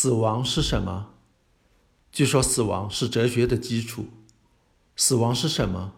[0.00, 1.14] 死亡是什么？
[2.12, 4.06] 据说死亡是哲学的基础。
[4.94, 5.94] 死亡是什么？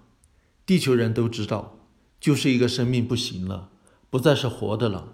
[0.64, 1.76] 地球人都知道，
[2.18, 3.68] 就是一个生命不行了，
[4.08, 5.12] 不再是活的了。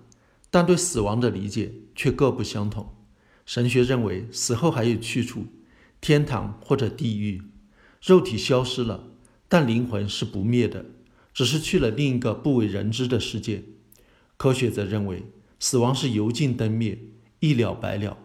[0.53, 2.95] 但对死亡的理解却各不相同。
[3.45, 5.46] 神学认为死后还有去处，
[6.00, 7.43] 天堂或者地狱。
[8.00, 9.09] 肉体消失了，
[9.48, 10.87] 但灵魂是不灭的，
[11.34, 13.64] 只是去了另一个不为人知的世界。
[14.37, 15.25] 科学则认为
[15.59, 16.96] 死亡是油尽灯灭，
[17.41, 18.18] 一了百了。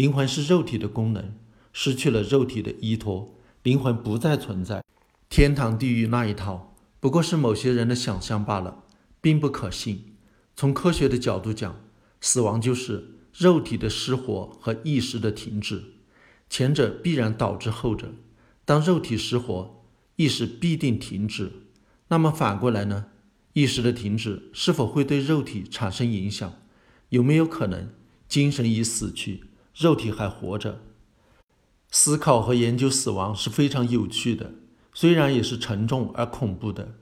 [0.00, 1.34] 灵魂是肉体的功能，
[1.74, 4.82] 失去了肉体的依托，灵魂不再存在。
[5.28, 8.84] 天堂、地狱那一套，不过是某些人的想象罢了，
[9.20, 10.14] 并不可信。
[10.56, 11.82] 从科学的角度讲，
[12.18, 15.84] 死亡就是肉体的失活和意识的停止，
[16.48, 18.14] 前者必然导致后者。
[18.64, 19.84] 当肉体失活，
[20.16, 21.52] 意识必定停止。
[22.08, 23.08] 那么反过来呢？
[23.52, 26.54] 意识的停止是否会对肉体产生影响？
[27.10, 27.90] 有没有可能
[28.26, 29.42] 精神已死去？
[29.80, 30.78] 肉体还活着，
[31.90, 34.52] 思考和研究死亡是非常有趣的，
[34.92, 36.96] 虽然也是沉重而恐怖的。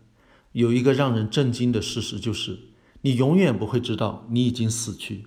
[0.53, 2.61] 有一个让人震惊的事实就是，
[3.01, 5.27] 你永远不会知道你已经死去。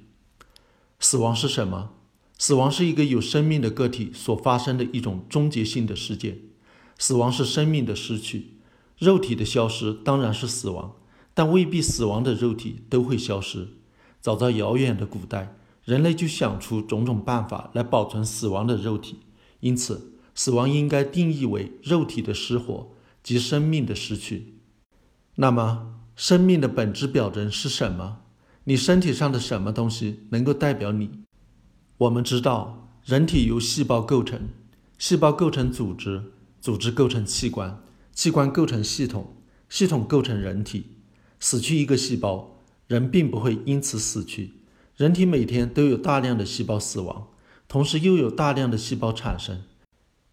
[1.01, 1.91] 死亡是什么？
[2.37, 6.39] 死亡是一个有生命的个体所发生的一种终结性的事件。
[6.97, 8.59] 死亡是生命的失去，
[8.97, 10.95] 肉体的消失当然是死亡，
[11.33, 13.67] 但未必死亡的肉体都会消失。
[14.21, 15.57] 早在遥远的古代。
[15.83, 19.19] 人类就想出种种办法来保存死亡的肉体，
[19.61, 22.91] 因此，死亡应该定义为肉体的失活
[23.23, 24.55] 及生命的失去。
[25.35, 28.19] 那么，生命的本质表征是什么？
[28.65, 31.09] 你身体上的什么东西能够代表你？
[31.97, 34.49] 我们知道，人体由细胞构成，
[34.99, 37.81] 细胞构成组织，组织构成器官，
[38.13, 39.35] 器官构成系统，
[39.67, 40.97] 系统构成人体。
[41.39, 44.53] 死去一个细胞，人并不会因此死去。
[45.01, 47.29] 人体每天都有大量的细胞死亡，
[47.67, 49.63] 同时又有大量的细胞产生。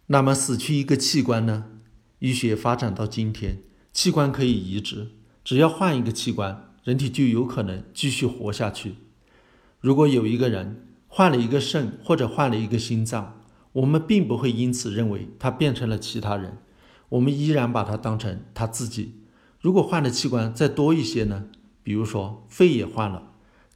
[0.05, 1.65] 那么死去一个器官呢？
[2.19, 5.07] 医学发展到今天，器官可以移植，
[5.43, 8.93] 只要换一个器官，人体就有可能继续活下去。
[9.79, 13.41] 如果有一个人换了一个肾或者换了一个心脏，
[13.73, 16.59] 我们并不会因此认为他变成了其他人，
[17.09, 19.15] 我们依然把他当成他自己。
[19.59, 21.45] 如果换的器官再多一些呢？
[21.81, 23.23] 比如说肺也换了。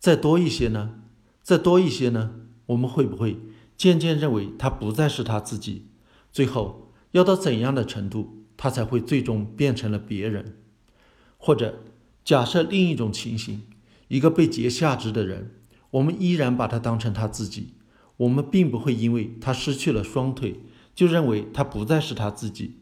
[0.03, 0.95] 再多一些呢？
[1.41, 2.31] 再多一些呢？
[2.65, 3.37] 我们会不会
[3.77, 5.87] 渐渐认为他不再是他自己？
[6.29, 10.57] 最后要到怎样的程度，他才会最终变成了别人？
[11.37, 11.85] 或者
[12.25, 13.61] 假设另一种情形：
[14.09, 15.51] 一个被劫下肢的人，
[15.91, 17.75] 我们依然把他当成他自己。
[18.17, 20.59] 我们并不会因为他失去了双腿，
[20.93, 22.79] 就认为他不再是他自己。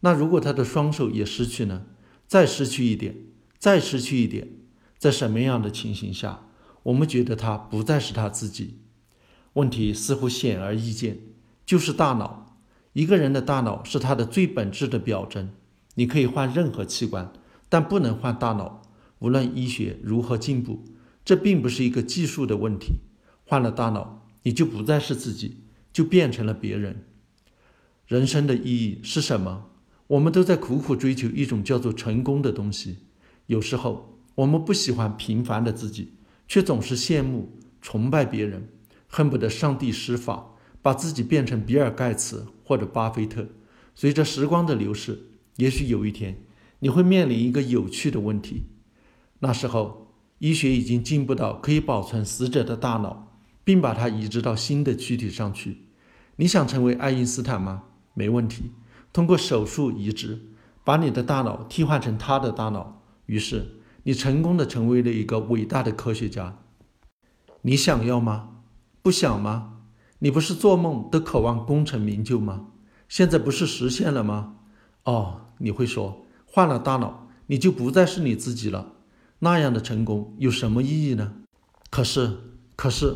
[0.00, 1.86] 那如果他的双手也失去呢？
[2.26, 3.16] 再失去一点，
[3.58, 4.48] 再失去一点，
[4.98, 6.44] 在什么样的情形下？
[6.84, 8.78] 我们觉得他不再是他自己，
[9.54, 11.18] 问题似乎显而易见，
[11.66, 12.56] 就是大脑。
[12.92, 15.50] 一个人的大脑是他的最本质的表征。
[15.94, 17.32] 你可以换任何器官，
[17.68, 18.82] 但不能换大脑。
[19.18, 20.84] 无论医学如何进步，
[21.24, 23.00] 这并不是一个技术的问题。
[23.44, 27.04] 换了大脑，你就不再是自己，就变成了别人。
[28.06, 29.66] 人生的意义是什么？
[30.06, 32.98] 我们都在苦苦追求一种叫做成功的东西。
[33.46, 36.12] 有时候，我们不喜欢平凡的自己。
[36.48, 38.66] 却总是羡慕、崇拜别人，
[39.06, 43.46] 恨不得上帝施法，把自己变成比尔·盖茨或者巴菲特。
[43.94, 45.26] 随着时光的流逝，
[45.56, 46.42] 也许有一天
[46.78, 48.64] 你会面临一个有趣的问题。
[49.40, 55.82] 那时候，医学已经进步到可以保存死者的大脑，并把它移植到新的躯体上去。
[56.36, 57.82] 你想成为爱因斯坦吗？
[58.14, 58.72] 没问题，
[59.12, 60.40] 通过手术移植，
[60.82, 63.02] 把你的大脑替换成他的大脑。
[63.26, 63.74] 于是。
[64.08, 66.60] 你成功的成为了一个伟大的科学家，
[67.60, 68.62] 你想要吗？
[69.02, 69.80] 不想吗？
[70.20, 72.68] 你不是做梦都渴望功成名就吗？
[73.06, 74.54] 现在不是实现了吗？
[75.04, 78.94] 哦，你会说，换了大脑，你就不再是你自己了。
[79.40, 81.34] 那样的成功有什么意义呢？
[81.90, 82.38] 可是，
[82.76, 83.14] 可是，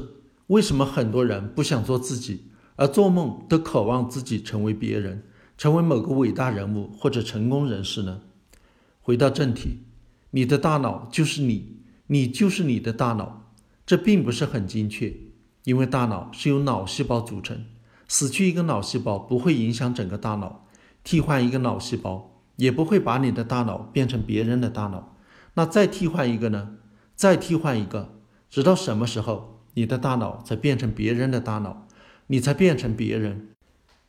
[0.48, 5.24] 为什么很多人不想做自己，而做梦都渴望自己成为别人，
[5.56, 8.20] 成为某个伟大人物或者成功人士呢？
[9.00, 9.84] 回到正题。
[10.34, 11.76] 你的大脑就是你，
[12.06, 13.52] 你就是你的大脑，
[13.84, 15.14] 这并不是很精确，
[15.64, 17.66] 因为大脑是由脑细胞组成，
[18.08, 20.66] 死去一个脑细胞不会影响整个大脑，
[21.04, 25.16] 替换一个脑细胞也不会把你的大脑变成别人的大脑，
[25.54, 26.76] 那再替换一个呢？
[27.14, 28.18] 再替换一个，
[28.48, 31.86] 直到什么时候你的大脑才变成别人的大脑，
[32.28, 33.50] 你才变成别人？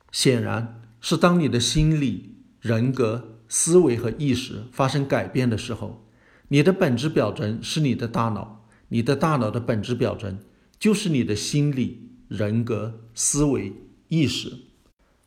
[0.10, 6.03] 显然是当你的心理、人格、思维和意识发生改变的时候。
[6.50, 10.38] 你的本质表征是你的大脑，你的大脑的本质表征
[10.78, 13.74] 就是你的心理、人格、思维、
[14.10, 14.54] 意识。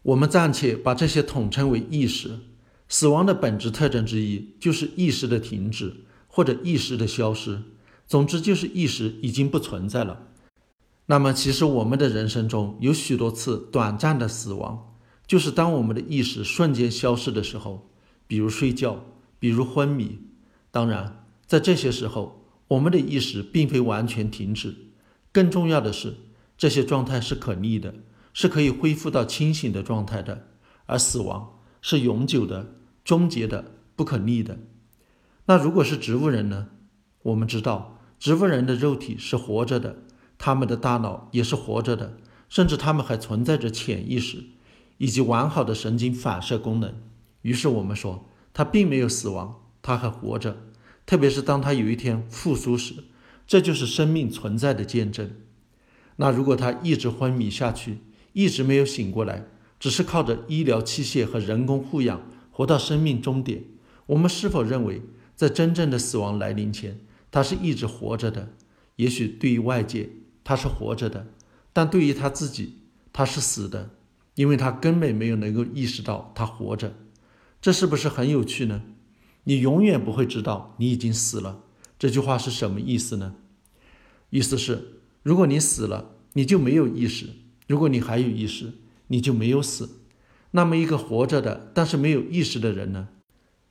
[0.03, 2.39] 我们暂且把这些统称为意识。
[2.89, 5.93] 死亡的本质特征之一就是意识的停止
[6.29, 7.61] 或者意识的消失。
[8.07, 10.29] 总之，就是意识已经不存在了。
[11.07, 14.95] 那么，其实我们的人生中有许多次短暂的死亡，
[15.27, 17.91] 就是当我们的意识瞬间消失的时候，
[18.29, 19.05] 比如睡觉，
[19.41, 20.21] 比如昏迷。
[20.71, 24.75] 当然，在这些时候，我们的意识并非完全停止。
[25.33, 26.17] 更重要的是，
[26.57, 27.95] 这些状态是可逆的，
[28.33, 30.49] 是可以恢复到清醒的状态的。
[30.87, 32.75] 而死亡是永久的、
[33.05, 34.59] 终结的、不可逆的。
[35.47, 36.69] 那如果是植物人呢？
[37.23, 40.05] 我们知道，植物人的肉体是活着的，
[40.39, 42.17] 他们的大脑也是活着的，
[42.49, 44.45] 甚至他们还存在着潜意识
[44.99, 46.95] 以及完好的神经反射功能。
[47.43, 50.57] 于是我们说，他并没有死亡，他还活着。
[51.07, 53.05] 特别是当他有一天复苏时，
[53.47, 55.31] 这就是生命存在的见证。
[56.17, 57.99] 那如果他一直昏迷下去，
[58.33, 59.47] 一直没有醒过来，
[59.79, 63.63] 只是靠着医疗器械和人工护养活到生命终点，
[64.07, 65.01] 我们是否认为，
[65.37, 66.99] 在真正的死亡来临前？
[67.31, 68.49] 他是一直活着的，
[68.97, 70.11] 也许对于外界
[70.43, 71.29] 他是活着的，
[71.73, 72.79] 但对于他自己
[73.13, 73.91] 他是死的，
[74.35, 76.93] 因为他根本没有能够意识到他活着。
[77.61, 78.83] 这是不是很有趣呢？
[79.49, 81.63] 你永远不会知道你已经死了。
[82.01, 83.37] 这句话是什么意思呢？
[84.31, 87.29] 意思是，如果你死了，你就没有意识；
[87.69, 88.73] 如果你还有意识，
[89.07, 90.01] 你就没有死。
[90.51, 93.09] 那么，一个活着的但是没有意识的人呢？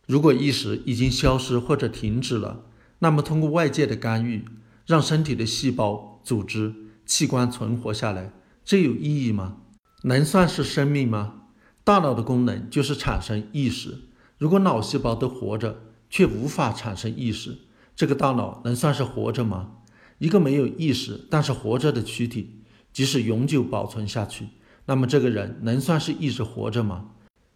[0.08, 2.66] 如果意识已经消失或者停止了？
[3.00, 4.46] 那么，通过外界的干预，
[4.86, 6.74] 让身体的细胞、组织、
[7.06, 8.32] 器官存活下来，
[8.64, 9.58] 这有意义吗？
[10.04, 11.42] 能算是生命吗？
[11.84, 14.06] 大脑的功能就是产生意识。
[14.38, 17.58] 如果脑细胞都活着，却无法产生意识，
[17.96, 19.72] 这个大脑能算是活着吗？
[20.18, 22.62] 一个没有意识但是活着的躯体，
[22.94, 24.48] 即使永久保存下去，
[24.86, 27.12] 那么这个人能算是一直活着吗？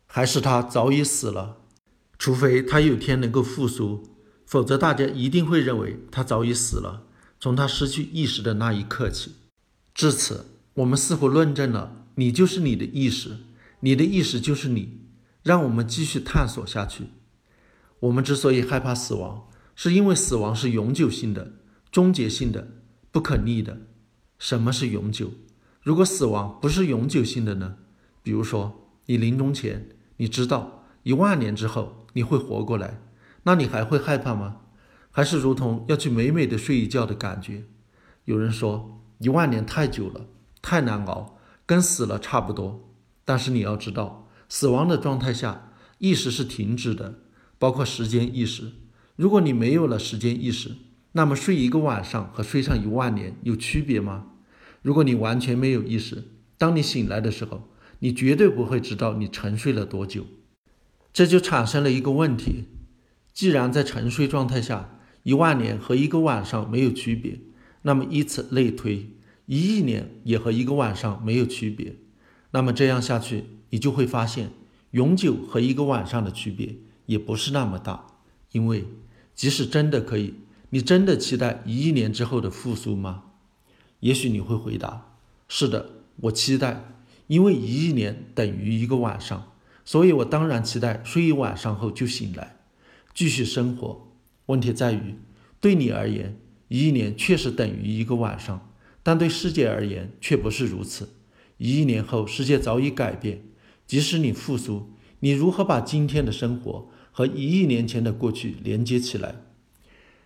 [0.06, 1.58] 还是他早已死了？
[2.18, 4.04] 除非他有天能够复苏。
[4.46, 7.04] 否则，大家一定会认为他早已死了。
[7.40, 9.34] 从他失去意识的那一刻起，
[9.94, 13.38] 至此，我们似乎论证了你就是你的意识，
[13.82, 15.02] 你的意识就是你。
[15.44, 17.06] 让我们继续探索下去。
[18.02, 21.54] 我们之所以害怕死亡，是因为死亡是永久性的、
[21.92, 22.68] 终结性的、
[23.12, 23.82] 不可逆的。
[24.38, 25.32] 什么是永久？
[25.82, 27.78] 如果死亡不是永久性的呢？
[28.22, 33.02] 比如说，你临终前，你知道一万年之后你会活过来。
[33.44, 34.58] 那你还会害怕吗？
[35.12, 37.64] 还是如同要去美美的睡一觉的感觉？
[38.26, 40.28] 有人说一万年太久了，
[40.62, 42.94] 太难熬，跟死了差不多。
[43.26, 47.20] 但是你要知道，死亡的状态下，意识是停止的，
[47.58, 48.72] 包括时间意识。
[49.16, 50.72] 如果你没有了时间意识，
[51.12, 54.26] 那么睡一个晚上和睡上一万年有区别吗？
[54.82, 56.24] 如果你完全没有意识，
[56.58, 57.70] 当你醒来的时候，
[58.00, 60.26] 你绝对不会知道你沉睡了多久。
[61.14, 62.66] 这就产生了一个问题。
[63.34, 67.40] 既然在沉睡状态下，一万年和一个晚上没有区别，
[67.84, 69.12] 那么以此类推，
[69.46, 71.96] 一亿年也和一个晚上没有区别。
[72.52, 74.52] 那么这样下去，你就会发现，
[74.92, 76.76] 永久和一个晚上的区别
[77.06, 78.08] 也不是那么大。
[78.52, 78.86] 因为
[79.36, 80.34] 即使真的可以，
[80.72, 83.26] 你真的期待一亿年之后的复苏吗？
[84.00, 85.16] 也许你会回答：
[85.48, 85.90] 是的，
[86.22, 86.86] 我期待，
[87.28, 89.52] 因为一亿年等于一个晚上，
[89.86, 92.58] 所以我当然期待睡一晚上后就醒来。
[93.14, 94.08] 继续生活。
[94.48, 95.16] 问题在于，
[95.60, 98.72] 对你而言，一亿年确实等于一个晚上，
[99.04, 101.10] 但对世界而言却不是如此。
[101.58, 103.44] 一亿年后，世界早已改变。
[103.90, 104.92] 即使你复苏，
[105.22, 109.42] 你如何把今天的生活和一亿年前的过去连接起来？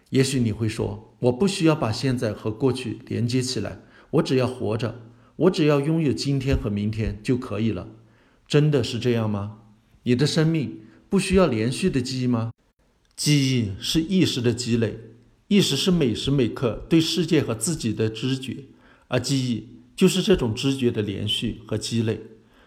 [0.10, 3.79] 也许你会说，我不需要把现在和过去连接起来，
[4.12, 5.00] 我只要活着，
[5.38, 7.88] 我只要拥有今天和明天就可以了。
[8.46, 9.60] 真的是这样吗？
[10.03, 12.51] 你的生命不需要连续的记忆吗？
[13.15, 15.00] 记忆是意识的积累，
[15.48, 18.65] 意识是每时每刻对世界和自己的知觉，
[19.08, 22.20] 而记忆就是这种知觉的连续和积累。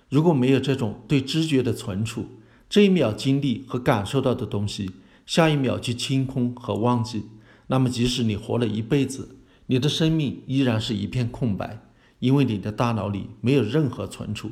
[0.08, 2.26] 如果没有这种对知觉的存储，
[2.68, 4.90] 这一秒经历和感受到的东西，
[5.24, 7.24] 下一秒就清空和忘记，
[7.66, 9.36] 那么即使你活了一辈子，
[9.66, 11.82] 你的生命依然是一片空白，
[12.20, 14.50] 因为你的大脑里没有任何存储，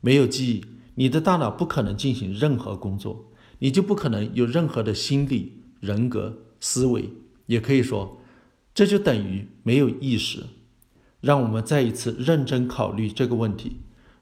[0.00, 0.64] 没有记忆，
[0.94, 3.26] 你的大脑不可能进行任何工作。
[3.60, 7.10] 你就不可能有任何的心理、人格、思维，
[7.46, 8.20] 也可以说，
[8.72, 10.44] 这就等于没有意识。
[11.20, 13.78] 让我们再一次认真考虑这个问题：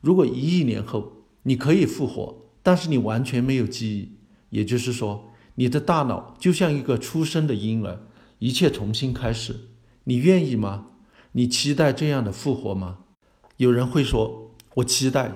[0.06, 4.12] 如果一亿年后你可以复活，但是你完全没有记忆，
[4.50, 8.06] 也就是说，你的大脑就像一个出生的婴儿，
[8.38, 9.62] 一切重新开始，
[10.04, 10.86] 你愿意吗？
[11.32, 12.98] 你期待这样的复活吗？
[13.56, 15.32] 有人会说：“我期待，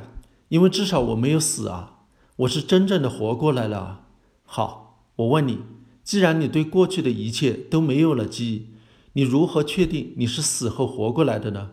[0.50, 2.05] 因为至少我没有死啊，
[2.37, 4.07] 我是真正的活过来了啊。”
[4.47, 5.59] 好，我问你，
[6.05, 8.67] 既然你对过去的一切都没有了记忆，
[9.15, 11.73] 你如何确定你是死后活过来的呢？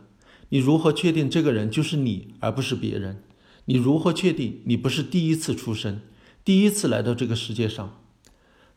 [0.49, 3.23] 你如何确定这个人就是你而不是别人？
[3.65, 6.01] 你如何确定你不是第一次出生，
[6.45, 7.99] 第一次来到这个世界上？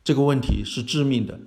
[0.03, 1.41] 这个问题是致命的。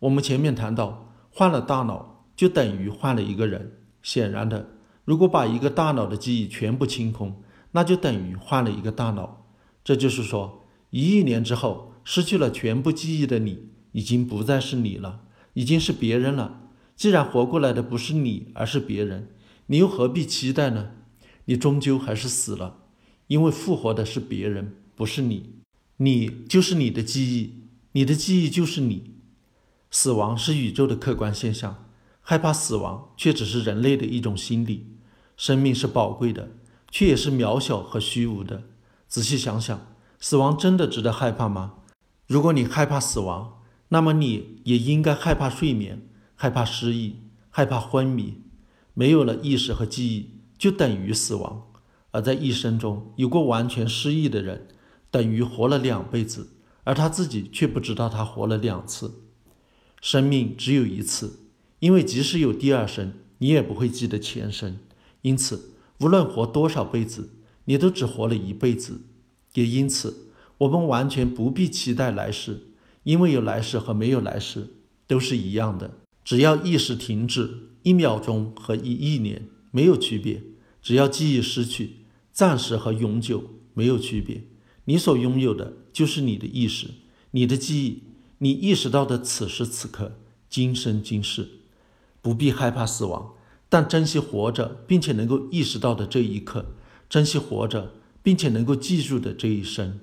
[0.00, 3.72] 我们前面谈到，换了大脑就等于换了一个人。
[4.02, 4.70] 显然的。
[5.04, 7.42] 如果把一个大脑的记忆全部清空，
[7.72, 9.46] 那就等于换了一个大脑。
[9.82, 15.20] 这就是说，一亿年之后失去了全部记忆的你，已经不再是你了，
[15.54, 16.60] 已经是别人了。
[16.94, 19.28] 既然活过来的不是你，而是别人，
[19.68, 20.90] 你又何必期待呢？
[21.44, 22.78] 你终究还是死了，
[23.26, 25.60] 因为复活的是别人，不是你。
[25.98, 29.14] 你就是你的记忆，你的记忆就是你。
[29.90, 31.86] 死亡是宇宙的客观现象，
[32.20, 34.86] 害怕死亡却只是人类的一种心理。
[35.36, 36.50] 生命是宝贵的，
[36.90, 38.64] 却也是渺小和虚无的。
[39.06, 41.74] 仔细想想，死亡真的值得害怕吗？
[42.26, 47.16] 如果你害怕死亡，那么你也应该害怕睡眠，害怕失忆，
[47.50, 48.42] 害怕昏迷。
[48.98, 51.70] 没有了意识和记忆，就等于死亡。
[52.10, 54.66] 而在一生中有过完全失忆的人，
[55.08, 56.48] 等于活了两辈子，
[56.82, 59.22] 而他自己却不知道他活了两次。
[60.00, 61.38] 生命只有一次，
[61.78, 64.80] 因为即使有第二生，你也不会记得前生。
[65.22, 67.30] 因此，无论活多少辈子，
[67.66, 69.02] 你都只活了一辈子。
[69.54, 72.66] 也因此，我们完全不必期待来世，
[73.04, 74.70] 因为有来世和没有来世
[75.06, 75.92] 都是一样的。
[76.24, 80.40] 只要意识停止，一秒钟和一亿年没有区别；
[80.82, 81.96] 只要记忆失去，
[82.32, 84.44] 暂时和永久没有区别。
[84.84, 86.88] 你所拥有的就是你的意识，
[87.32, 88.02] 你的记忆，
[88.38, 90.18] 你意识到的此时此刻、
[90.48, 91.48] 今生今世，
[92.22, 93.34] 不必害怕死亡。
[93.68, 96.74] 但珍惜活着，并且能够意识到的这一刻，
[97.08, 97.92] 珍惜活着，
[98.22, 100.00] 并且能够记住的这一生。